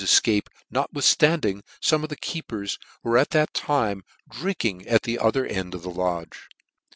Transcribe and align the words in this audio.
efcape, 0.01 0.47
notwithftanding 0.73 1.61
fome 1.79 2.01
of 2.01 2.09
the 2.09 2.15
keepers 2.15 2.79
were 3.03 3.19
at 3.19 3.29
that 3.29 3.53
time 3.53 4.03
drinking 4.27 4.87
at 4.87 5.03
the 5.03 5.19
other 5.19 5.45
end 5.45 5.75
of 5.75 5.83
the 5.83 5.91
lodge. 5.91 6.47